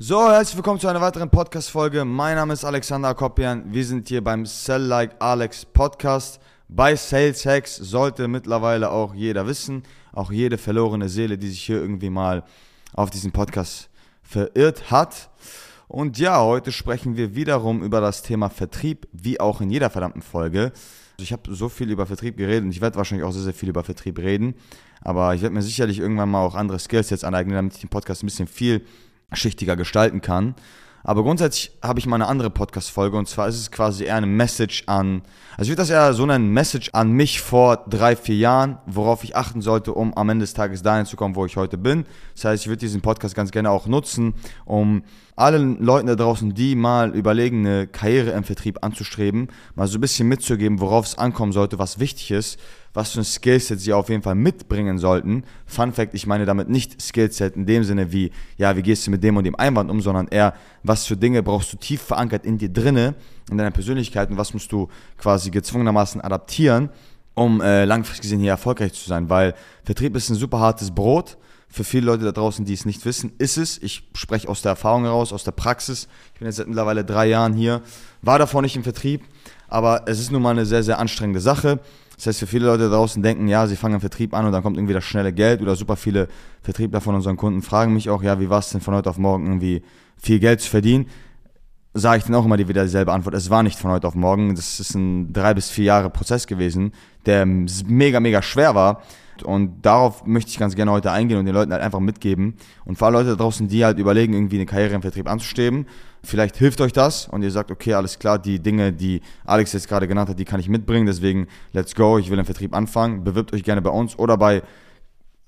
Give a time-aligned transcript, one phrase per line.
[0.00, 2.04] So, herzlich willkommen zu einer weiteren Podcast-Folge.
[2.04, 3.64] Mein Name ist Alexander Kopian.
[3.72, 6.38] Wir sind hier beim Sell Like Alex Podcast.
[6.68, 9.82] Bei Sales Hacks sollte mittlerweile auch jeder wissen,
[10.12, 12.44] auch jede verlorene Seele, die sich hier irgendwie mal
[12.92, 13.90] auf diesen Podcast
[14.22, 15.30] verirrt hat.
[15.88, 20.22] Und ja, heute sprechen wir wiederum über das Thema Vertrieb, wie auch in jeder verdammten
[20.22, 20.70] Folge.
[21.14, 23.52] Also ich habe so viel über Vertrieb geredet und ich werde wahrscheinlich auch sehr, sehr
[23.52, 24.54] viel über Vertrieb reden.
[25.00, 27.90] Aber ich werde mir sicherlich irgendwann mal auch andere Skills jetzt aneignen, damit ich den
[27.90, 28.84] Podcast ein bisschen viel
[29.32, 30.54] schichtiger gestalten kann.
[31.04, 34.26] Aber grundsätzlich habe ich mal eine andere Podcast-Folge und zwar ist es quasi eher eine
[34.26, 35.22] Message an,
[35.56, 39.24] also ich würde das eher so nennen, Message an mich vor drei, vier Jahren, worauf
[39.24, 42.04] ich achten sollte, um am Ende des Tages dahin zu kommen, wo ich heute bin.
[42.34, 44.34] Das heißt, ich würde diesen Podcast ganz gerne auch nutzen,
[44.66, 45.02] um
[45.38, 50.00] allen Leuten da draußen, die mal überlegen, eine Karriere im Vertrieb anzustreben, mal so ein
[50.00, 52.58] bisschen mitzugeben, worauf es ankommen sollte, was wichtig ist,
[52.92, 55.44] was für ein Skillset sie auf jeden Fall mitbringen sollten.
[55.66, 59.10] Fun Fact, ich meine damit nicht Skillset in dem Sinne wie, ja, wie gehst du
[59.10, 62.44] mit dem und dem Einwand um, sondern eher, was für Dinge brauchst du tief verankert
[62.44, 63.14] in dir drinne,
[63.50, 66.90] in deiner Persönlichkeit und was musst du quasi gezwungenermaßen adaptieren,
[67.34, 69.54] um äh, langfristig gesehen hier erfolgreich zu sein, weil
[69.84, 71.38] Vertrieb ist ein super hartes Brot
[71.68, 73.78] für viele Leute da draußen, die es nicht wissen, ist es.
[73.82, 76.08] Ich spreche aus der Erfahrung heraus, aus der Praxis.
[76.32, 77.82] Ich bin jetzt seit mittlerweile drei Jahren hier,
[78.22, 79.22] war davor nicht im Vertrieb,
[79.68, 81.80] aber es ist nun mal eine sehr, sehr anstrengende Sache.
[82.16, 84.52] Das heißt, für viele Leute da draußen denken, ja, sie fangen im Vertrieb an und
[84.52, 86.28] dann kommt irgendwie das schnelle Geld oder super viele
[86.62, 89.18] Vertriebler von unseren Kunden fragen mich auch, ja, wie war es denn von heute auf
[89.18, 89.82] morgen irgendwie
[90.16, 91.06] viel Geld zu verdienen?
[91.94, 93.34] Sage ich dann auch immer wieder dieselbe Antwort.
[93.34, 94.54] Es war nicht von heute auf morgen.
[94.54, 96.92] Das ist ein drei bis vier Jahre Prozess gewesen,
[97.26, 99.02] der mega, mega schwer war.
[99.44, 102.54] Und darauf möchte ich ganz gerne heute eingehen und den Leuten halt einfach mitgeben.
[102.84, 105.86] Und für alle Leute da draußen, die halt überlegen, irgendwie eine Karriere im Vertrieb anzustreben,
[106.22, 109.88] vielleicht hilft euch das und ihr sagt, okay, alles klar, die Dinge, die Alex jetzt
[109.88, 113.24] gerade genannt hat, die kann ich mitbringen, deswegen let's go, ich will im Vertrieb anfangen.
[113.24, 114.62] Bewirbt euch gerne bei uns oder bei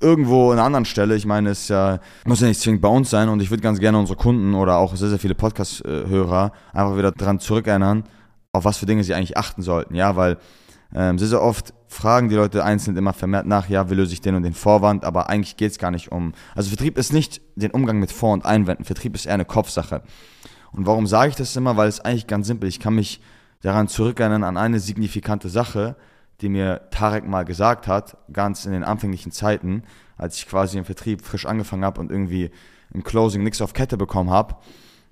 [0.00, 1.14] irgendwo an einer anderen Stelle.
[1.14, 3.78] Ich meine, es ja, muss ja nicht zwingend bei uns sein und ich würde ganz
[3.78, 8.04] gerne unsere Kunden oder auch sehr, sehr viele Podcast-Hörer einfach wieder daran zurückerinnern,
[8.52, 9.94] auf was für Dinge sie eigentlich achten sollten.
[9.94, 10.38] Ja, weil
[10.94, 14.20] ähm, sehr, sehr oft fragen die Leute einzeln immer vermehrt nach, ja, wie löse ich
[14.20, 16.32] den und den Vorwand, aber eigentlich geht es gar nicht um.
[16.54, 18.84] Also Vertrieb ist nicht den Umgang mit Vor- und Einwänden.
[18.84, 20.02] Vertrieb ist eher eine Kopfsache.
[20.72, 21.76] Und warum sage ich das immer?
[21.76, 22.68] Weil es eigentlich ganz simpel.
[22.68, 23.20] Ich kann mich
[23.60, 25.96] daran zurückerinnern an eine signifikante Sache,
[26.40, 29.82] die mir Tarek mal gesagt hat, ganz in den anfänglichen Zeiten,
[30.16, 32.50] als ich quasi im Vertrieb frisch angefangen habe und irgendwie
[32.92, 34.56] im Closing nichts auf Kette bekommen habe,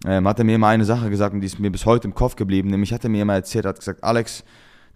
[0.06, 2.14] ähm, hat er mir immer eine Sache gesagt und die ist mir bis heute im
[2.14, 2.70] Kopf geblieben.
[2.70, 4.44] Nämlich hat er mir immer erzählt, hat gesagt, Alex,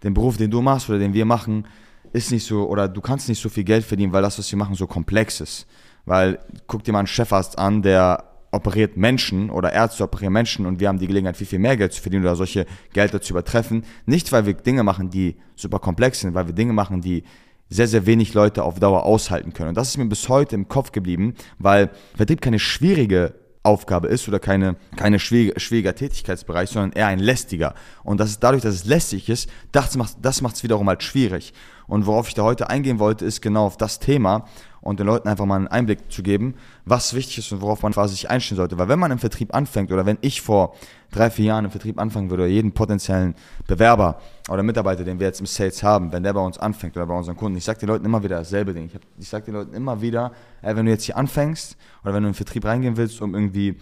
[0.03, 1.67] den Beruf, den du machst oder den wir machen,
[2.13, 4.57] ist nicht so, oder du kannst nicht so viel Geld verdienen, weil das, was wir
[4.57, 5.67] machen, so komplex ist.
[6.05, 10.79] Weil, guck dir mal einen Chefarzt an, der operiert Menschen oder Ärzte operieren Menschen und
[10.79, 13.83] wir haben die Gelegenheit, viel, viel mehr Geld zu verdienen oder solche Gelder zu übertreffen.
[14.05, 17.23] Nicht, weil wir Dinge machen, die super komplex sind, weil wir Dinge machen, die
[17.69, 19.69] sehr, sehr wenig Leute auf Dauer aushalten können.
[19.69, 24.27] Und das ist mir bis heute im Kopf geblieben, weil Vertrieb keine schwierige Aufgabe ist
[24.27, 27.73] oder keine, keine schwieriger, schwieriger Tätigkeitsbereich, sondern eher ein lästiger.
[28.03, 31.53] Und das ist dadurch, dass es lästig ist, das macht das macht's wiederum halt schwierig.
[31.93, 34.47] Und worauf ich da heute eingehen wollte, ist genau auf das Thema
[34.81, 36.55] und den Leuten einfach mal einen Einblick zu geben,
[36.85, 38.79] was wichtig ist und worauf man quasi sich einstellen sollte.
[38.79, 40.73] Weil wenn man im Vertrieb anfängt oder wenn ich vor
[41.11, 43.35] drei, vier Jahren im Vertrieb anfangen würde oder jeden potenziellen
[43.67, 47.05] Bewerber oder Mitarbeiter, den wir jetzt im Sales haben, wenn der bei uns anfängt oder
[47.05, 48.85] bei unseren Kunden, ich sage den Leuten immer wieder dasselbe Ding.
[48.87, 50.31] Ich, ich sage den Leuten immer wieder,
[50.63, 53.35] ey, wenn du jetzt hier anfängst oder wenn du in den Vertrieb reingehen willst, um
[53.35, 53.77] irgendwie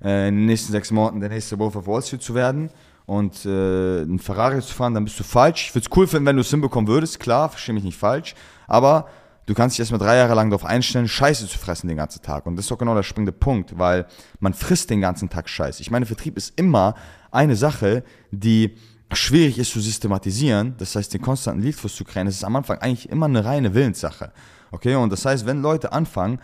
[0.00, 2.70] äh, in den nächsten sechs Monaten der nächste Wolf of Wall Street zu werden
[3.08, 5.68] und äh, einen Ferrari zu fahren, dann bist du falsch.
[5.68, 8.34] Ich würde es cool finden, wenn du es hinbekommen würdest, klar, verstehe mich nicht falsch,
[8.66, 9.08] aber
[9.46, 12.44] Du kannst dich erstmal drei Jahre lang darauf einstellen, Scheiße zu fressen den ganzen Tag.
[12.44, 14.06] Und das ist doch genau der springende Punkt, weil
[14.40, 15.80] man frisst den ganzen Tag Scheiße.
[15.80, 16.94] Ich meine, Vertrieb ist immer
[17.30, 18.76] eine Sache, die
[19.10, 20.74] schwierig ist zu systematisieren.
[20.76, 23.72] Das heißt, den konstanten Leadfluss zu kreieren, das ist am Anfang eigentlich immer eine reine
[23.72, 24.32] Willenssache.
[24.70, 26.40] Okay, und das heißt, wenn Leute anfangen,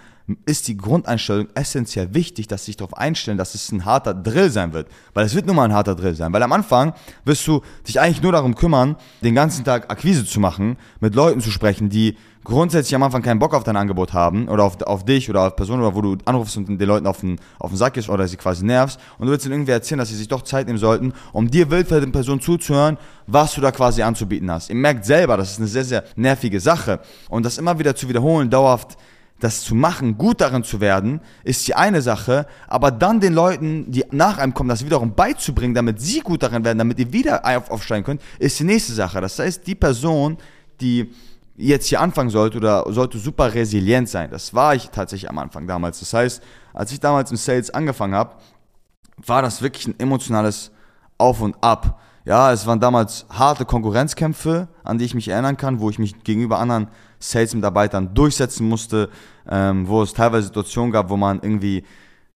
[0.46, 4.50] ist die Grundeinstellung essentiell wichtig, dass sie sich darauf einstellen, dass es ein harter Drill
[4.50, 4.88] sein wird.
[5.12, 6.32] Weil es wird nun mal ein harter Drill sein.
[6.32, 6.94] Weil am Anfang
[7.26, 11.40] wirst du dich eigentlich nur darum kümmern, den ganzen Tag Akquise zu machen, mit Leuten
[11.40, 15.04] zu sprechen, die grundsätzlich am Anfang keinen Bock auf dein Angebot haben oder auf, auf
[15.04, 17.76] dich oder auf Personen, oder wo du anrufst und den Leuten auf den, auf den
[17.76, 20.28] Sack gehst oder sie quasi nervst und du willst ihnen irgendwie erzählen, dass sie sich
[20.28, 24.68] doch Zeit nehmen sollten, um dir wildfremden Person zuzuhören, was du da quasi anzubieten hast.
[24.68, 28.08] Ihr merkt selber, das ist eine sehr, sehr nervige Sache und das immer wieder zu
[28.08, 28.98] wiederholen, dauerhaft
[29.40, 33.90] das zu machen, gut darin zu werden, ist die eine Sache, aber dann den Leuten,
[33.90, 37.44] die nach einem kommen, das wiederum beizubringen, damit sie gut darin werden, damit ihr wieder
[37.44, 39.20] auf, aufsteigen könnt, ist die nächste Sache.
[39.20, 40.38] Das heißt, die Person,
[40.80, 41.10] die
[41.56, 44.30] jetzt hier anfangen sollte oder sollte super resilient sein.
[44.30, 46.00] Das war ich tatsächlich am Anfang damals.
[46.00, 46.42] Das heißt,
[46.72, 48.34] als ich damals im Sales angefangen habe,
[49.18, 50.72] war das wirklich ein emotionales
[51.18, 52.00] Auf und Ab.
[52.24, 56.24] Ja, es waren damals harte Konkurrenzkämpfe, an die ich mich erinnern kann, wo ich mich
[56.24, 59.10] gegenüber anderen Sales-Mitarbeitern durchsetzen musste,
[59.48, 61.84] ähm, wo es teilweise Situationen gab, wo man irgendwie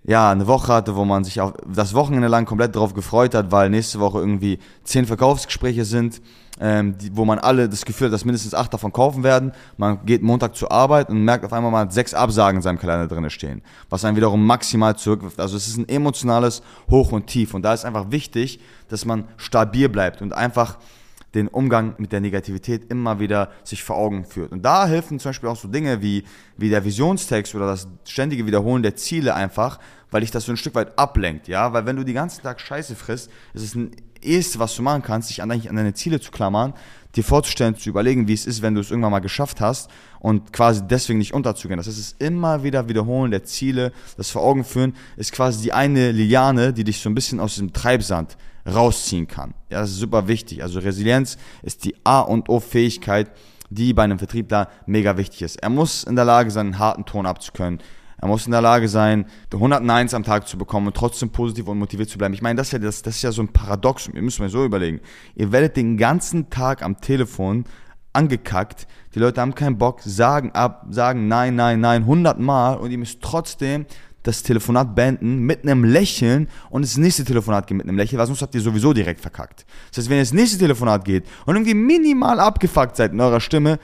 [0.09, 3.53] ja, eine Woche hatte, wo man sich auch das Wochenende lang komplett darauf gefreut hat,
[3.53, 6.23] weil nächste Woche irgendwie zehn Verkaufsgespräche sind,
[6.59, 9.53] ähm, die, wo man alle das Gefühl hat, dass mindestens acht davon kaufen werden.
[9.77, 13.07] Man geht Montag zur Arbeit und merkt auf einmal mal sechs Absagen in seinem Kalender
[13.07, 13.61] drin stehen,
[13.91, 15.39] was einen wiederum maximal zurückwirft.
[15.39, 19.25] Also es ist ein emotionales Hoch und Tief und da ist einfach wichtig, dass man
[19.37, 20.79] stabil bleibt und einfach
[21.35, 24.53] den Umgang mit der Negativität immer wieder sich vor Augen führt.
[24.53, 26.25] Und da helfen zum Beispiel auch so Dinge wie,
[26.57, 29.79] wie der Visionstext oder das ständige Wiederholen der Ziele einfach,
[30.11, 32.61] weil dich das so ein Stück weit ablenkt, ja, weil wenn du die ganzen Tag
[32.61, 33.91] Scheiße frisst, ist es ein
[34.21, 36.75] Erste, was du machen kannst, dich an, an deine Ziele zu klammern,
[37.15, 40.53] dir vorzustellen, zu überlegen, wie es ist, wenn du es irgendwann mal geschafft hast und
[40.53, 41.77] quasi deswegen nicht unterzugehen.
[41.77, 45.63] Das heißt, es ist immer wieder Wiederholen der Ziele, das vor Augen führen, ist quasi
[45.63, 48.37] die eine Liane, die dich so ein bisschen aus diesem Treibsand
[48.69, 49.55] rausziehen kann.
[49.71, 50.63] Ja, das ist super wichtig.
[50.63, 53.31] Also Resilienz ist die A und O Fähigkeit,
[53.71, 55.63] die bei einem Vertriebler mega wichtig ist.
[55.63, 57.81] Er muss in der Lage sein, einen harten Ton abzukönnen.
[58.21, 61.69] Er muss in der Lage sein, 100 Neins am Tag zu bekommen und trotzdem positiv
[61.69, 62.35] und motiviert zu bleiben.
[62.35, 64.09] Ich meine, das ist ja, das, das ist ja so ein Paradox.
[64.13, 65.01] Ihr müsst mal so überlegen.
[65.37, 67.65] Ihr werdet den ganzen Tag am Telefon
[68.13, 68.89] angekackt.
[69.15, 72.99] Die Leute haben keinen Bock, sagen ab, sagen nein, nein, nein, 100 Mal und ihr
[72.99, 73.87] müsst trotzdem
[74.29, 78.27] das Telefonat beenden mit einem Lächeln und das nächste Telefonat geht mit einem Lächeln, weil
[78.27, 79.65] sonst habt ihr sowieso direkt verkackt.
[79.89, 83.41] Das heißt, wenn ihr das nächste Telefonat geht und irgendwie minimal abgefuckt seid in eurer
[83.41, 83.79] Stimme,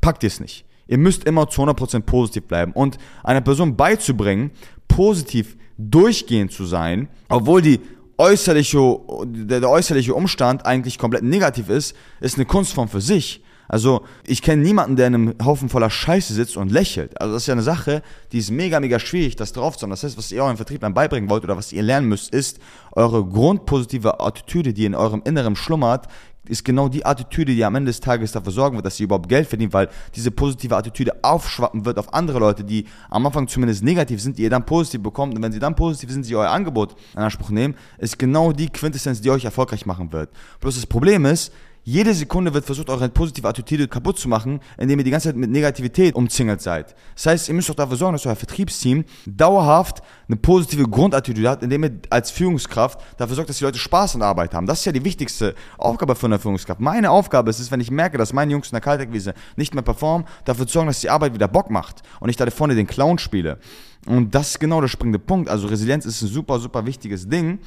[0.00, 0.64] packt ihr es nicht.
[0.86, 4.52] Ihr müsst immer zu 100% positiv bleiben und einer Person beizubringen,
[4.88, 7.80] positiv durchgehend zu sein, obwohl die
[8.16, 13.42] äußerliche, der, der äußerliche Umstand eigentlich komplett negativ ist, ist eine Kunstform für sich.
[13.70, 17.20] Also ich kenne niemanden, der in einem Haufen voller Scheiße sitzt und lächelt.
[17.20, 18.02] Also das ist ja eine Sache,
[18.32, 19.90] die ist mega, mega schwierig, das drauf zu haben.
[19.90, 22.58] Das heißt, was ihr eurem Vertrieblern beibringen wollt oder was ihr lernen müsst, ist
[22.92, 26.08] eure grundpositive Attitüde, die in eurem Inneren schlummert,
[26.48, 29.28] ist genau die Attitüde, die am Ende des Tages dafür sorgen wird, dass ihr überhaupt
[29.28, 33.84] Geld verdient, weil diese positive Attitüde aufschwappen wird auf andere Leute, die am Anfang zumindest
[33.84, 35.36] negativ sind, die ihr dann positiv bekommt.
[35.36, 38.68] Und wenn sie dann positiv sind, sie euer Angebot in Anspruch nehmen, ist genau die
[38.68, 40.30] Quintessenz, die euch erfolgreich machen wird.
[40.58, 41.52] Bloß das Problem ist,
[41.82, 45.36] jede Sekunde wird versucht, eure positive Attitüde kaputt zu machen, indem ihr die ganze Zeit
[45.36, 46.94] mit Negativität umzingelt seid.
[47.14, 51.62] Das heißt, ihr müsst auch dafür sorgen, dass euer Vertriebsteam dauerhaft eine positive Grundattitüde hat,
[51.62, 54.66] indem ihr als Führungskraft dafür sorgt, dass die Leute Spaß an der Arbeit haben.
[54.66, 56.80] Das ist ja die wichtigste Aufgabe von einer Führungskraft.
[56.80, 59.82] Meine Aufgabe ist es, wenn ich merke, dass meine Jungs in der Kaltakquise nicht mehr
[59.82, 62.86] performen, dafür zu sorgen, dass die Arbeit wieder Bock macht und ich da vorne den
[62.86, 63.58] Clown spiele.
[64.06, 65.48] Und das ist genau der springende Punkt.
[65.48, 67.58] Also Resilienz ist ein super, super wichtiges Ding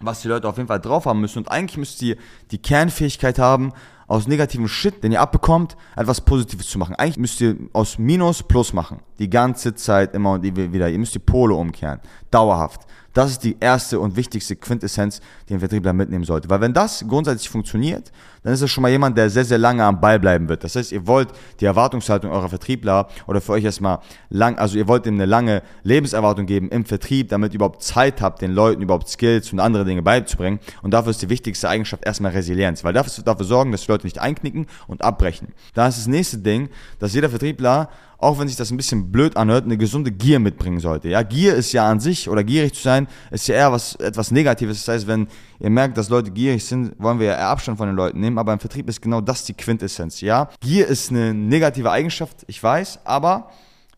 [0.00, 1.38] was die Leute auf jeden Fall drauf haben müssen.
[1.38, 2.16] Und eigentlich müsst ihr
[2.50, 3.72] die Kernfähigkeit haben,
[4.10, 6.96] aus negativem Shit, den ihr abbekommt, etwas Positives zu machen.
[6.96, 9.02] Eigentlich müsst ihr aus Minus Plus machen.
[9.20, 10.88] Die ganze Zeit immer und wieder.
[10.88, 12.00] Ihr müsst die Pole umkehren.
[12.30, 12.86] Dauerhaft.
[13.12, 16.48] Das ist die erste und wichtigste Quintessenz, die ein Vertriebler mitnehmen sollte.
[16.48, 18.12] Weil wenn das grundsätzlich funktioniert,
[18.44, 20.62] dann ist es schon mal jemand, der sehr, sehr lange am Ball bleiben wird.
[20.62, 21.28] Das heißt, ihr wollt
[21.58, 23.98] die Erwartungshaltung eurer Vertriebler oder für euch erstmal
[24.28, 28.22] lang, also ihr wollt ihm eine lange Lebenserwartung geben im Vertrieb, damit ihr überhaupt Zeit
[28.22, 30.60] habt, den Leuten überhaupt Skills und andere Dinge beizubringen.
[30.82, 34.06] Und dafür ist die wichtigste Eigenschaft erstmal Resilienz, weil dafür, dafür sorgen, dass die Leute
[34.06, 35.48] nicht einknicken und abbrechen.
[35.74, 39.36] Da ist das nächste Ding, dass jeder Vertriebler auch wenn sich das ein bisschen blöd
[39.36, 41.08] anhört, eine gesunde Gier mitbringen sollte.
[41.08, 44.30] Ja, Gier ist ja an sich oder gierig zu sein, ist ja eher was etwas
[44.30, 44.84] Negatives.
[44.84, 45.26] Das heißt, wenn
[45.58, 48.38] ihr merkt, dass Leute gierig sind, wollen wir ja eher Abstand von den Leuten nehmen.
[48.38, 50.20] Aber im Vertrieb ist genau das die Quintessenz.
[50.20, 53.50] Ja, Gier ist eine negative Eigenschaft, ich weiß, aber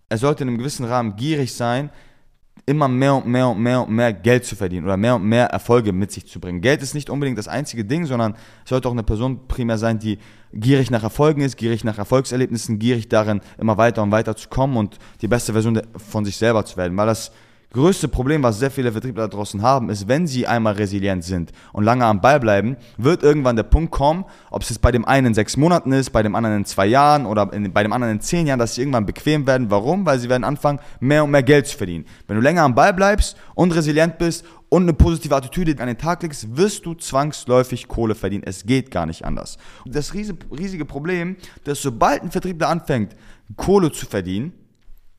[0.09, 1.91] er sollte in einem gewissen Rahmen gierig sein,
[2.67, 5.47] immer mehr und mehr und mehr und mehr Geld zu verdienen oder mehr und mehr
[5.47, 6.61] Erfolge mit sich zu bringen.
[6.61, 8.35] Geld ist nicht unbedingt das einzige Ding, sondern
[8.65, 10.19] es sollte auch eine Person primär sein, die
[10.53, 14.77] gierig nach Erfolgen ist, gierig nach Erfolgserlebnissen, gierig darin, immer weiter und weiter zu kommen
[14.77, 17.33] und die beste Version von sich selber zu werden, weil das
[17.73, 21.85] größte Problem, was sehr viele Vertriebler draußen haben, ist, wenn sie einmal resilient sind und
[21.85, 25.29] lange am Ball bleiben, wird irgendwann der Punkt kommen, ob es jetzt bei dem einen
[25.29, 28.15] in sechs Monaten ist, bei dem anderen in zwei Jahren oder in, bei dem anderen
[28.15, 29.71] in zehn Jahren, dass sie irgendwann bequem werden.
[29.71, 30.07] Warum?
[30.07, 32.05] Weil sie werden anfangen, mehr und mehr Geld zu verdienen.
[32.27, 35.99] Wenn du länger am Ball bleibst und resilient bist und eine positive Attitüde an den
[35.99, 38.45] Tag legst, wirst du zwangsläufig Kohle verdienen.
[38.45, 39.59] Es geht gar nicht anders.
[39.85, 43.17] Und das riesige Problem, dass sobald ein Vertriebler anfängt,
[43.57, 44.53] Kohle zu verdienen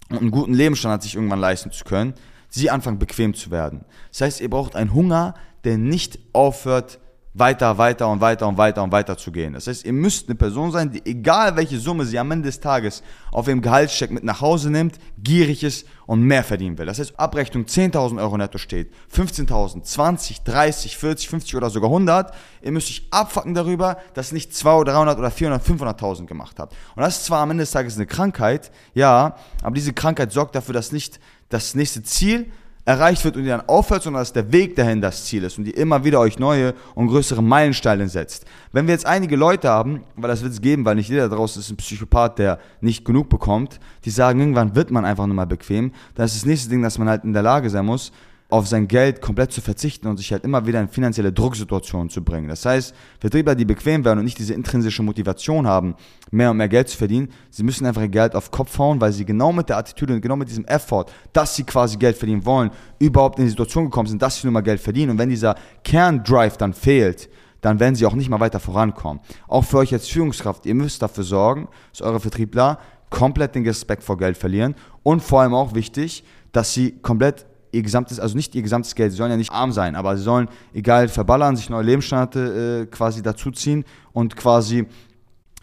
[0.09, 2.13] und einen guten Lebensstandard sich irgendwann leisten zu können,
[2.53, 3.83] sie anfangen bequem zu werden.
[4.11, 5.33] Das heißt, ihr braucht einen Hunger,
[5.63, 6.99] der nicht aufhört,
[7.33, 9.53] weiter, weiter und weiter und weiter und weiter zu gehen.
[9.53, 12.59] Das heißt, ihr müsst eine Person sein, die egal welche Summe sie am Ende des
[12.59, 16.85] Tages auf ihrem Gehaltscheck mit nach Hause nimmt, gierig ist und mehr verdienen will.
[16.85, 22.35] Das heißt, Abrechnung 10.000 Euro netto steht, 15.000, 20, 30, 40, 50 oder sogar 100.
[22.61, 26.75] Ihr müsst euch abfacken darüber, dass nicht 200, 300 oder 400, 500.000 gemacht habt.
[26.95, 30.53] Und das ist zwar am Ende des Tages eine Krankheit, ja, aber diese Krankheit sorgt
[30.53, 31.19] dafür, dass nicht
[31.53, 32.47] das nächste Ziel
[32.85, 35.65] erreicht wird und ihr dann aufhört, sondern dass der Weg dahin das Ziel ist und
[35.65, 38.45] ihr immer wieder euch neue und größere Meilensteine setzt.
[38.73, 41.61] Wenn wir jetzt einige Leute haben, weil das wird es geben, weil nicht jeder draußen
[41.61, 45.45] ist ein Psychopath, der nicht genug bekommt, die sagen, irgendwann wird man einfach nur mal
[45.45, 48.11] bequem, dann ist das nächste Ding, dass man halt in der Lage sein muss,
[48.53, 52.23] auf sein Geld komplett zu verzichten und sich halt immer wieder in finanzielle Drucksituationen zu
[52.23, 52.49] bringen.
[52.49, 55.95] Das heißt, Vertriebler, die bequem werden und nicht diese intrinsische Motivation haben,
[56.29, 59.11] mehr und mehr Geld zu verdienen, sie müssen einfach ihr Geld auf Kopf hauen, weil
[59.11, 62.45] sie genau mit der Attitüde und genau mit diesem Effort, dass sie quasi Geld verdienen
[62.45, 62.69] wollen,
[62.99, 65.13] überhaupt in die Situation gekommen sind, dass sie nur mal Geld verdienen.
[65.13, 67.29] Und wenn dieser Kerndrive dann fehlt,
[67.61, 69.19] dann werden sie auch nicht mal weiter vorankommen.
[69.47, 72.77] Auch für euch als Führungskraft, ihr müsst dafür sorgen, dass eure Vertriebler
[73.09, 77.81] komplett den Respekt vor Geld verlieren und vor allem auch wichtig, dass sie komplett ihr
[77.81, 80.47] gesamtes, also nicht ihr gesamtes Geld, sie sollen ja nicht arm sein, aber sie sollen,
[80.73, 84.85] egal, verballern, sich neue Lebensstandards äh, quasi dazuziehen und quasi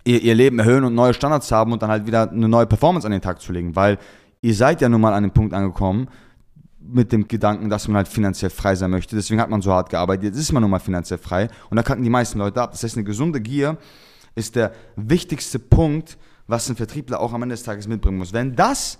[0.04, 3.06] ihr, ihr Leben erhöhen und neue Standards haben und dann halt wieder eine neue Performance
[3.06, 3.98] an den Tag zu legen, weil
[4.42, 6.08] ihr seid ja nun mal an dem Punkt angekommen,
[6.80, 9.14] mit dem Gedanken, dass man halt finanziell frei sein möchte.
[9.14, 10.24] Deswegen hat man so hart gearbeitet.
[10.24, 12.72] Jetzt ist man nun mal finanziell frei und da kacken die meisten Leute ab.
[12.72, 13.76] Das heißt, eine gesunde Gier
[14.34, 18.32] ist der wichtigste Punkt, was ein Vertriebler auch am Ende des Tages mitbringen muss.
[18.32, 18.98] Wenn das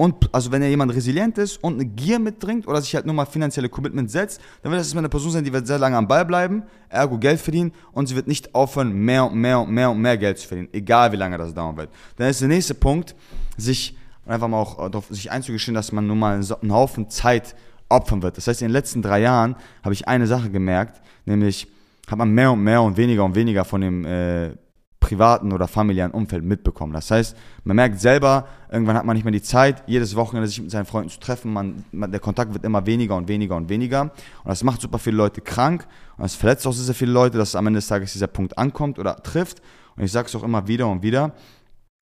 [0.00, 3.14] und also wenn er jemand resilient ist und eine Gier mitbringt oder sich halt nur
[3.14, 6.08] mal finanzielle Commitment setzt, dann wird das eine Person sein, die wird sehr lange am
[6.08, 9.90] Ball bleiben, ergo Geld verdienen und sie wird nicht aufhören, mehr und mehr und mehr
[9.90, 11.90] und mehr Geld zu verdienen, egal wie lange das dauern wird.
[12.16, 13.14] Dann ist der nächste Punkt,
[13.58, 17.54] sich einfach mal auch darauf sich einzugestehen, dass man nun mal einen Haufen Zeit
[17.90, 18.38] opfern wird.
[18.38, 21.68] Das heißt, in den letzten drei Jahren habe ich eine Sache gemerkt, nämlich
[22.10, 24.52] hat man mehr und mehr und weniger und weniger von dem äh,
[25.00, 26.92] privaten oder familiären Umfeld mitbekommen.
[26.92, 30.60] Das heißt, man merkt selber, irgendwann hat man nicht mehr die Zeit, jedes Wochenende sich
[30.60, 31.52] mit seinen Freunden zu treffen.
[31.52, 34.02] Man, man, der Kontakt wird immer weniger und weniger und weniger.
[34.02, 34.12] Und
[34.44, 35.86] das macht super viele Leute krank.
[36.16, 38.56] Und das verletzt auch sehr, sehr viele Leute, dass am Ende des Tages dieser Punkt
[38.58, 39.62] ankommt oder trifft.
[39.96, 41.32] Und ich sage es auch immer wieder und wieder.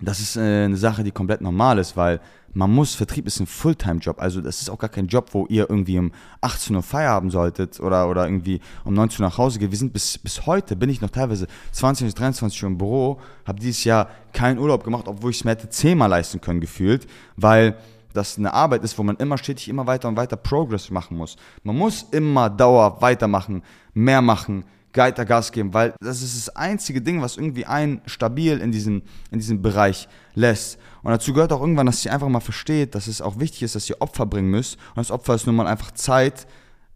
[0.01, 2.21] Das ist äh, eine Sache, die komplett normal ist, weil
[2.55, 4.21] man muss, Vertrieb ist ein Fulltime-Job.
[4.21, 7.81] Also das ist auch gar kein Job, wo ihr irgendwie um 18 Uhr Feierabend solltet
[7.81, 9.73] oder, oder irgendwie um 19 Uhr nach Hause geht.
[9.73, 13.21] Wir sind bis, bis heute, bin ich noch teilweise 20 bis 23 Uhr im Büro,
[13.45, 17.09] habe dieses Jahr keinen Urlaub gemacht, obwohl ich es mir hätte zehnmal leisten können gefühlt,
[17.37, 17.77] weil
[18.13, 21.37] das eine Arbeit ist, wo man immer stetig immer weiter und weiter Progress machen muss.
[21.65, 23.63] Man muss immer Dauer weitermachen,
[23.95, 24.65] mehr machen,
[24.95, 29.03] weiter Gas geben, weil das ist das einzige Ding, was irgendwie einen stabil in diesem,
[29.31, 30.79] in diesem Bereich lässt.
[31.03, 33.75] Und dazu gehört auch irgendwann, dass ihr einfach mal versteht, dass es auch wichtig ist,
[33.75, 34.77] dass ihr Opfer bringen müsst.
[34.91, 36.47] Und das Opfer ist nun mal einfach Zeit,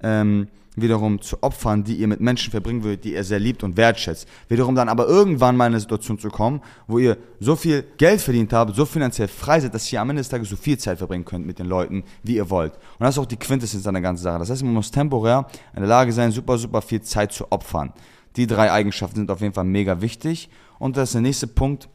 [0.03, 3.77] ähm, wiederum zu Opfern, die ihr mit Menschen verbringen würdet, die ihr sehr liebt und
[3.77, 4.27] wertschätzt.
[4.49, 8.21] Wiederum dann aber irgendwann mal in eine Situation zu kommen, wo ihr so viel Geld
[8.21, 10.99] verdient habt, so finanziell frei seid, dass ihr am Ende des Tages so viel Zeit
[10.99, 12.73] verbringen könnt mit den Leuten, wie ihr wollt.
[12.75, 14.39] Und das ist auch die Quintessenz an der ganzen Sache.
[14.39, 17.93] Das heißt, man muss temporär in der Lage sein, super, super viel Zeit zu opfern.
[18.37, 20.49] Die drei Eigenschaften sind auf jeden Fall mega wichtig.
[20.79, 21.89] Und das ist der nächste Punkt,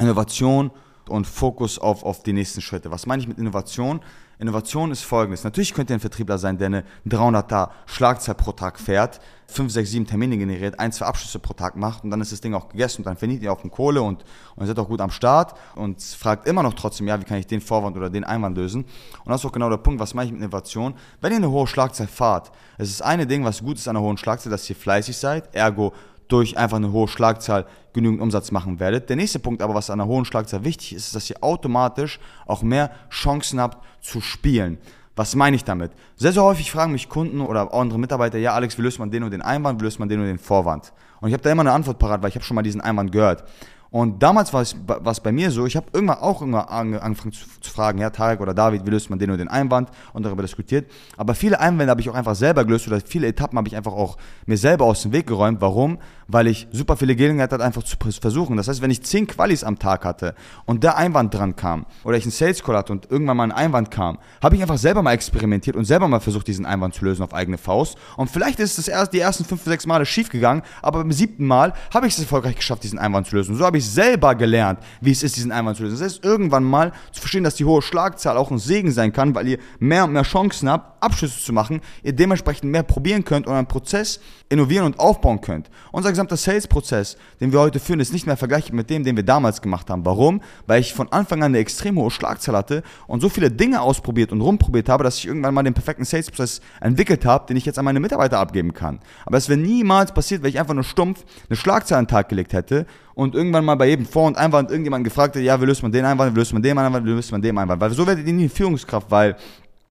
[0.00, 0.70] Innovation
[1.08, 2.90] und Fokus auf, auf die nächsten Schritte.
[2.90, 4.00] Was meine ich mit Innovation?
[4.40, 5.44] Innovation ist folgendes.
[5.44, 9.90] Natürlich könnt ihr ein Vertriebler sein, der eine 300er Schlagzeit pro Tag fährt, 5, 6,
[9.90, 12.68] 7 Termine generiert, ein, zwei Abschlüsse pro Tag macht und dann ist das Ding auch
[12.68, 14.24] gegessen und dann verdient ihr auch eine Kohle und,
[14.56, 17.46] und seid auch gut am Start und fragt immer noch trotzdem, ja, wie kann ich
[17.46, 18.84] den Vorwand oder den Einwand lösen?
[19.24, 20.94] Und das ist auch genau der Punkt, was meine ich mit Innovation?
[21.20, 24.06] Wenn ihr eine hohe Schlagzeit fahrt, es ist eine Ding, was gut ist an einer
[24.06, 25.92] hohen Schlagzeit, dass ihr fleißig seid, ergo
[26.32, 29.08] durch einfach eine hohe Schlagzahl genügend Umsatz machen werdet.
[29.08, 32.20] Der nächste Punkt aber, was an einer hohen Schlagzahl wichtig ist, ist, dass ihr automatisch
[32.46, 34.78] auch mehr Chancen habt zu spielen.
[35.16, 35.92] Was meine ich damit?
[36.16, 39.22] Sehr, sehr häufig fragen mich Kunden oder andere Mitarbeiter, ja Alex, wie löst man den
[39.22, 40.92] und den Einwand, wie löst man den und den Vorwand?
[41.20, 43.12] Und ich habe da immer eine Antwort parat, weil ich habe schon mal diesen Einwand
[43.12, 43.44] gehört.
[43.90, 47.72] Und damals war es bei mir so, ich habe irgendwann auch irgendwann angefangen zu, zu,
[47.72, 50.88] fragen, ja, Tarek oder David, wie löst man den oder den Einwand und darüber diskutiert.
[51.16, 53.92] Aber viele Einwände habe ich auch einfach selber gelöst oder viele Etappen habe ich einfach
[53.92, 55.60] auch mir selber aus dem Weg geräumt.
[55.60, 55.98] Warum?
[56.32, 58.56] Weil ich super viele Gelegenheiten hatte, einfach zu versuchen.
[58.56, 60.34] Das heißt, wenn ich zehn Qualis am Tag hatte
[60.64, 63.52] und der Einwand dran kam oder ich einen Sales Call hatte und irgendwann mal ein
[63.52, 67.04] Einwand kam, habe ich einfach selber mal experimentiert und selber mal versucht, diesen Einwand zu
[67.04, 67.98] lösen auf eigene Faust.
[68.16, 71.46] Und vielleicht ist es erst die ersten fünf, sechs Male schief gegangen, aber beim siebten
[71.46, 73.52] Mal habe ich es erfolgreich geschafft, diesen Einwand zu lösen.
[73.52, 75.98] Und so habe ich selber gelernt, wie es ist, diesen Einwand zu lösen.
[75.98, 79.34] Das heißt, irgendwann mal zu verstehen, dass die hohe Schlagzahl auch ein Segen sein kann,
[79.34, 83.46] weil ihr mehr und mehr Chancen habt, Abschlüsse zu machen, ihr dementsprechend mehr probieren könnt
[83.46, 85.70] und einen Prozess innovieren und aufbauen könnt.
[85.92, 89.22] Unser gesamter Sales-Prozess, den wir heute führen, ist nicht mehr vergleichbar mit dem, den wir
[89.22, 90.04] damals gemacht haben.
[90.04, 90.42] Warum?
[90.66, 94.30] Weil ich von Anfang an eine extrem hohe Schlagzahl hatte und so viele Dinge ausprobiert
[94.30, 97.78] und rumprobiert habe, dass ich irgendwann mal den perfekten Sales-Prozess entwickelt habe, den ich jetzt
[97.78, 99.00] an meine Mitarbeiter abgeben kann.
[99.24, 102.28] Aber es wäre niemals passiert, wenn ich einfach nur stumpf eine Schlagzahl an den Tag
[102.28, 102.84] gelegt hätte
[103.14, 105.92] und irgendwann mal bei jedem Vor- und Einwand irgendjemand gefragt hat, ja, wie löst man
[105.92, 107.80] den Einwand, wie löst man den Einwand, wie löst man den Einwand.
[107.80, 109.36] Weil so werdet ihr nie Führungskraft, weil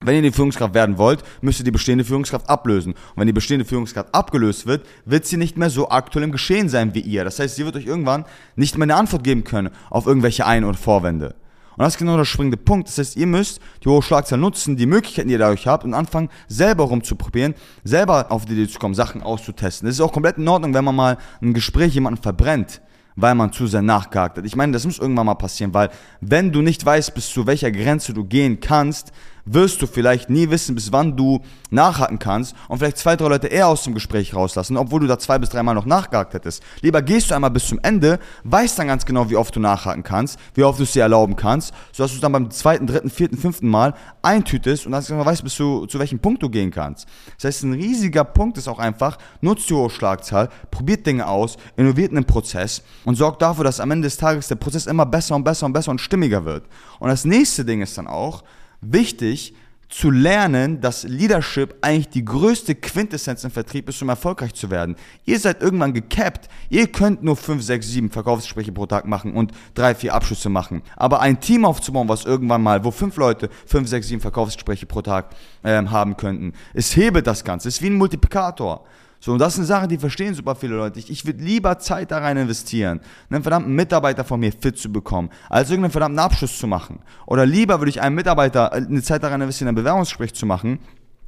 [0.05, 2.93] wenn ihr die Führungskraft werden wollt, müsst ihr die bestehende Führungskraft ablösen.
[2.93, 6.69] Und wenn die bestehende Führungskraft abgelöst wird, wird sie nicht mehr so aktuell im Geschehen
[6.69, 7.25] sein wie ihr.
[7.25, 8.23] Das heißt, sie wird euch irgendwann
[8.55, 11.35] nicht mehr eine Antwort geben können auf irgendwelche Ein- oder Vorwände.
[11.75, 12.87] Und das ist genau der springende Punkt.
[12.87, 15.93] Das heißt, ihr müsst die hohe Schlagzahl nutzen, die Möglichkeiten, die ihr dadurch habt und
[15.93, 17.53] anfangen, selber rumzuprobieren,
[17.83, 19.89] selber auf die Idee zu kommen, Sachen auszutesten.
[19.89, 22.81] Es ist auch komplett in Ordnung, wenn man mal ein Gespräch jemanden verbrennt
[23.21, 24.45] weil man zu sehr nachgehakt hat.
[24.45, 25.89] Ich meine, das muss irgendwann mal passieren, weil
[26.21, 29.11] wenn du nicht weißt, bis zu welcher Grenze du gehen kannst,
[29.45, 33.47] wirst du vielleicht nie wissen, bis wann du nachhaken kannst und vielleicht zwei, drei Leute
[33.47, 36.63] eher aus dem Gespräch rauslassen, obwohl du da zwei bis dreimal noch nachgehakt hättest.
[36.81, 40.03] Lieber gehst du einmal bis zum Ende, weißt dann ganz genau, wie oft du nachhaken
[40.03, 43.09] kannst, wie oft du es dir erlauben kannst, sodass du es dann beim zweiten, dritten,
[43.09, 46.71] vierten, fünften Mal eintütest und dann genau weißt, bis du, zu welchem Punkt du gehen
[46.71, 47.07] kannst.
[47.35, 51.57] Das heißt, ein riesiger Punkt ist auch einfach, nutzt die hohe Schlagzahl, probiert Dinge aus,
[51.77, 55.35] innoviert einen Prozess und sorgt dafür, dass am Ende des Tages der Prozess immer besser
[55.35, 56.65] und besser und besser und stimmiger wird.
[56.99, 58.43] Und das nächste Ding ist dann auch,
[58.81, 59.53] wichtig
[59.89, 64.95] zu lernen, dass Leadership eigentlich die größte Quintessenz im Vertrieb ist, um erfolgreich zu werden.
[65.25, 66.47] Ihr seid irgendwann gecapped.
[66.69, 70.83] Ihr könnt nur 5, 6, 7 Verkaufsgespräche pro Tag machen und 3, 4 Abschlüsse machen.
[70.95, 75.01] Aber ein Team aufzubauen, was irgendwann mal, wo 5 Leute 5, 6, 7 Verkaufsgespräche pro
[75.01, 75.31] Tag
[75.63, 77.67] ähm, haben könnten, es hebelt das Ganze.
[77.67, 78.85] Es ist wie ein Multiplikator.
[79.21, 80.97] So, und das sind Sachen, die verstehen super viele Leute.
[80.97, 84.91] Ich, ich würde lieber Zeit da rein investieren, einen verdammten Mitarbeiter von mir fit zu
[84.91, 86.99] bekommen, als irgendeinen verdammten Abschluss zu machen.
[87.25, 90.45] Oder lieber würde ich einem Mitarbeiter äh, eine Zeit da rein investieren, ein Bewerbungsgespräch zu
[90.45, 90.79] machen,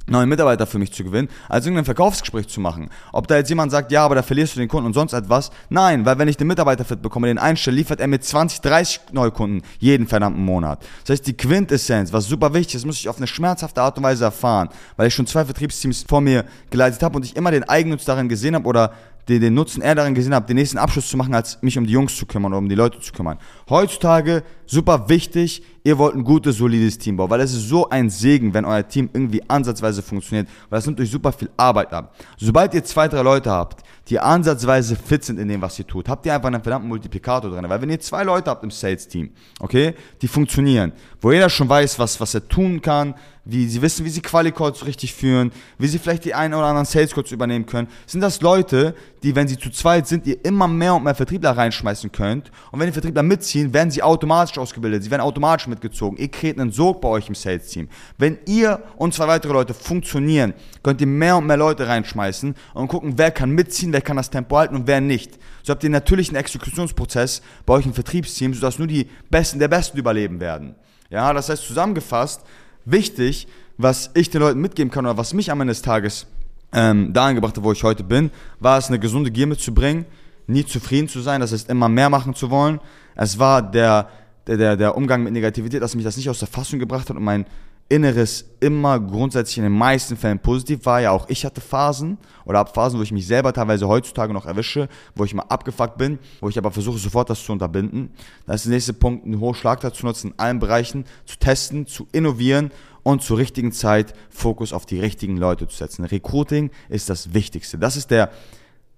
[0.06, 2.90] neue Mitarbeiter für mich zu gewinnen, als irgendein Verkaufsgespräch zu machen.
[3.12, 5.50] Ob da jetzt jemand sagt, ja, aber da verlierst du den Kunden und sonst etwas.
[5.68, 9.00] Nein, weil wenn ich den Mitarbeiter fit bekomme, den einstelle, liefert er mit 20, 30
[9.12, 10.84] Neukunden jeden verdammten Monat.
[11.02, 14.04] Das heißt, die Quintessenz, was super wichtig ist, muss ich auf eine schmerzhafte Art und
[14.04, 17.64] Weise erfahren, weil ich schon zwei Vertriebsteams vor mir geleitet habe und ich immer den
[17.68, 18.92] Eigennutz darin gesehen habe oder
[19.28, 21.86] den, den Nutzen eher darin gesehen habe, den nächsten Abschluss zu machen, als mich um
[21.86, 23.38] die Jungs zu kümmern oder um die Leute zu kümmern.
[23.68, 28.10] Heutzutage super wichtig, ihr wollt ein gutes, solides Team bauen, weil es ist so ein
[28.10, 32.14] Segen, wenn euer Team irgendwie ansatzweise funktioniert, weil es nimmt euch super viel Arbeit ab.
[32.38, 36.06] Sobald ihr zwei, drei Leute habt, die ansatzweise fit sind in dem, was ihr tut,
[36.06, 37.64] habt ihr einfach einen verdammten Multiplikator drin.
[37.66, 40.92] Weil wenn ihr zwei Leute habt im Sales-Team, okay, die funktionieren,
[41.22, 43.14] wo jeder schon weiß, was, was er tun kann,
[43.44, 46.84] wie sie wissen, wie sie Quali-Calls richtig führen, wie sie vielleicht die einen oder anderen
[46.84, 50.94] Sales-Calls übernehmen können, sind das Leute, die, wenn sie zu zweit sind, ihr immer mehr
[50.94, 52.52] und mehr Vertriebler reinschmeißen könnt.
[52.70, 56.18] Und wenn die Vertriebler mitziehen, werden sie automatisch ausgebildet, sie werden automatisch mitgezogen.
[56.18, 57.88] Ihr kreiert einen Sog bei euch im Sales-Team.
[58.18, 62.88] Wenn ihr und zwei weitere Leute funktionieren, könnt ihr mehr und mehr Leute reinschmeißen und
[62.88, 65.38] gucken, wer kann mitziehen, wer kann das Tempo halten und wer nicht.
[65.62, 69.68] So habt ihr natürlich einen Exekutionsprozess bei euch im Vertriebsteam, sodass nur die Besten der
[69.68, 70.74] Besten überleben werden.
[71.10, 72.42] Ja, das heißt zusammengefasst,
[72.84, 73.46] wichtig,
[73.78, 76.26] was ich den Leuten mitgeben kann oder was mich am Ende des Tages
[76.72, 80.06] ähm, dahin gebracht hat, wo ich heute bin, war es, eine gesunde Gier mitzubringen,
[80.46, 82.80] nie zufrieden zu sein, das heißt immer mehr machen zu wollen.
[83.14, 84.08] Es war der,
[84.46, 87.16] der, der, der Umgang mit Negativität, dass mich das nicht aus der Fassung gebracht hat
[87.16, 87.46] und mein
[87.88, 91.00] Inneres immer grundsätzlich in den meisten Fällen positiv war.
[91.00, 94.46] Ja, auch ich hatte Phasen oder habe Phasen, wo ich mich selber teilweise heutzutage noch
[94.46, 98.10] erwische, wo ich mal abgefuckt bin, wo ich aber versuche sofort das zu unterbinden.
[98.46, 101.86] Das ist der nächste Punkt, einen hohen Schlagzahl zu nutzen, in allen Bereichen zu testen,
[101.86, 102.70] zu innovieren
[103.02, 106.04] und zur richtigen Zeit Fokus auf die richtigen Leute zu setzen.
[106.04, 107.78] Recruiting ist das Wichtigste.
[107.78, 108.30] Das ist der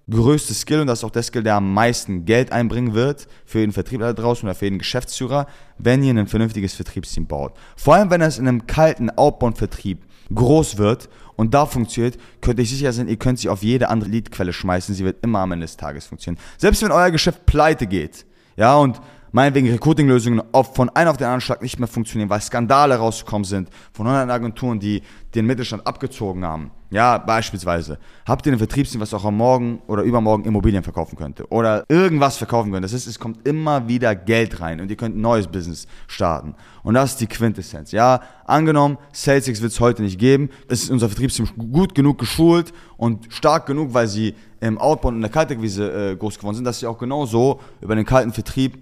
[0.09, 3.59] größte Skill und das ist auch der Skill, der am meisten Geld einbringen wird für
[3.59, 7.53] jeden Vertriebler draußen oder für jeden Geschäftsführer, wenn ihr ein vernünftiges Vertriebsteam baut.
[7.75, 12.65] Vor allem, wenn es in einem kalten Outbound-Vertrieb groß wird und da funktioniert, könnt ihr
[12.65, 15.65] sicher sein, ihr könnt sie auf jede andere Leadquelle schmeißen, sie wird immer am Ende
[15.65, 16.41] des Tages funktionieren.
[16.57, 18.25] Selbst wenn euer Geschäft pleite geht,
[18.57, 19.01] ja, und
[19.35, 20.41] meinetwegen Recruiting-Lösungen
[20.73, 24.31] von einem auf den anderen Schlag nicht mehr funktionieren, weil Skandale rausgekommen sind von anderen
[24.31, 25.01] Agenturen, die
[25.35, 26.71] den Mittelstand abgezogen haben.
[26.89, 27.99] Ja, beispielsweise.
[28.25, 32.37] Habt ihr ein Vertriebsteam, was auch am Morgen oder übermorgen Immobilien verkaufen könnte oder irgendwas
[32.37, 32.83] verkaufen könnte.
[32.83, 36.55] Das ist, es kommt immer wieder Geld rein und ihr könnt ein neues Business starten.
[36.83, 37.91] Und das ist die Quintessenz.
[37.91, 40.49] Ja, angenommen, SalesX wird es heute nicht geben.
[40.69, 45.17] Es ist unser Vertriebsteam gut genug geschult und stark genug, weil sie im Outbound und
[45.17, 48.81] in der Kaltakquise äh, groß geworden sind, dass sie auch genauso über den kalten Vertrieb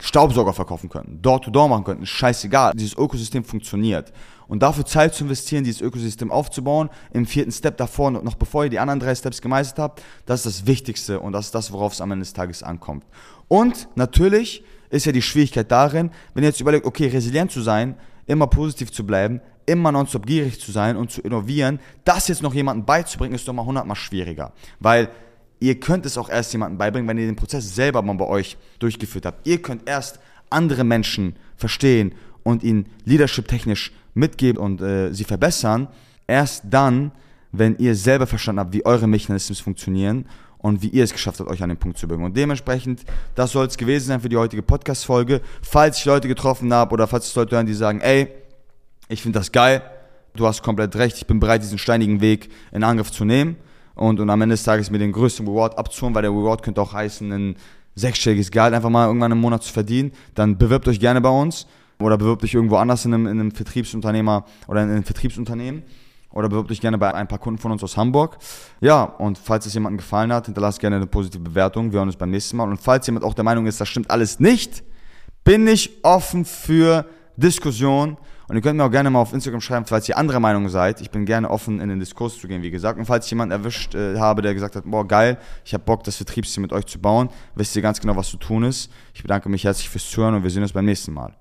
[0.00, 2.72] Staubsauger verkaufen könnten, Door-to-Door machen könnten, scheißegal.
[2.74, 4.12] Dieses Ökosystem funktioniert.
[4.48, 8.70] Und dafür Zeit zu investieren, dieses Ökosystem aufzubauen, im vierten Step davor, noch bevor ihr
[8.70, 11.92] die anderen drei Steps gemeistert habt, das ist das Wichtigste und das ist das, worauf
[11.92, 13.04] es am Ende des Tages ankommt.
[13.48, 17.96] Und natürlich ist ja die Schwierigkeit darin, wenn ihr jetzt überlegt, okay, resilient zu sein,
[18.26, 22.54] immer positiv zu bleiben, immer nonstop gierig zu sein und zu innovieren, das jetzt noch
[22.54, 24.52] jemandem beizubringen, ist doch mal hundertmal schwieriger.
[24.80, 25.08] Weil
[25.62, 28.56] Ihr könnt es auch erst jemandem beibringen, wenn ihr den Prozess selber mal bei euch
[28.80, 29.46] durchgeführt habt.
[29.46, 30.18] Ihr könnt erst
[30.50, 35.86] andere Menschen verstehen und ihnen leadership-technisch mitgeben und äh, sie verbessern.
[36.26, 37.12] Erst dann,
[37.52, 40.26] wenn ihr selber verstanden habt, wie eure Mechanismen funktionieren
[40.58, 42.24] und wie ihr es geschafft habt, euch an den Punkt zu bringen.
[42.24, 43.04] Und dementsprechend,
[43.36, 45.42] das soll es gewesen sein für die heutige Podcast-Folge.
[45.62, 48.26] Falls ich Leute getroffen habe oder falls es Leute hören, die sagen, ey,
[49.08, 49.80] ich finde das geil,
[50.34, 53.54] du hast komplett recht, ich bin bereit, diesen steinigen Weg in Angriff zu nehmen
[53.94, 56.80] und, und am Ende des Tages mir den größten Reward abzuholen, weil der Reward könnte
[56.80, 57.56] auch heißen, ein
[57.94, 61.66] sechsstelliges Gehalt einfach mal irgendwann im Monat zu verdienen, dann bewirbt euch gerne bei uns
[62.00, 65.82] oder bewirbt euch irgendwo anders in einem, in einem Vertriebsunternehmer oder in einem Vertriebsunternehmen
[66.32, 68.38] oder bewirbt euch gerne bei ein paar Kunden von uns aus Hamburg.
[68.80, 71.92] Ja, und falls es jemandem gefallen hat, hinterlasst gerne eine positive Bewertung.
[71.92, 72.68] Wir hören uns beim nächsten Mal.
[72.68, 74.82] Und falls jemand auch der Meinung ist, das stimmt alles nicht,
[75.44, 77.04] bin ich offen für
[77.36, 78.16] Diskussion
[78.52, 81.00] Und ihr könnt mir auch gerne mal auf Instagram schreiben, falls ihr anderer Meinung seid.
[81.00, 82.98] Ich bin gerne offen, in den Diskurs zu gehen, wie gesagt.
[82.98, 86.04] Und falls ich jemanden erwischt äh, habe, der gesagt hat, boah, geil, ich habe Bock,
[86.04, 88.92] das Vertriebsteam mit euch zu bauen, wisst ihr ganz genau, was zu tun ist.
[89.14, 91.34] Ich bedanke mich herzlich fürs Zuhören und wir sehen uns beim nächsten Mal.